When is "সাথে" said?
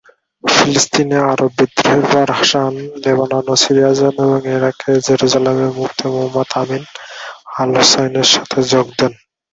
8.33-8.59